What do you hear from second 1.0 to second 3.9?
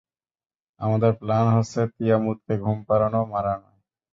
Plan হচ্ছে তিয়ামুতকে ঘুম পাড়ানো, মারা নয়।